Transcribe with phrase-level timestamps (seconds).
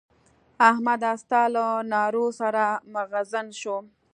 [0.69, 1.11] احمده!
[1.21, 2.55] ستا له نارو سر
[2.93, 3.85] مغزن شوم.